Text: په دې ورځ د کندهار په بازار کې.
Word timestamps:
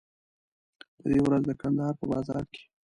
په 0.97 1.05
دې 1.09 1.19
ورځ 1.23 1.41
د 1.49 1.51
کندهار 1.61 1.93
په 1.99 2.05
بازار 2.11 2.43
کې. 2.53 2.63